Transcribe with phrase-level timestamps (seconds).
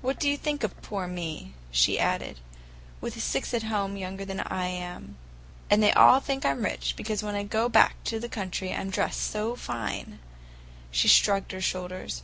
[0.00, 2.38] "What do you think of poor me?" she added;
[3.00, 5.16] "with six at home, younger than I am?
[5.68, 8.90] And they all think I'm rich, because when I go back to the country I'm
[8.90, 10.20] dressed so fine!"
[10.92, 12.22] She shrugged her shoulders.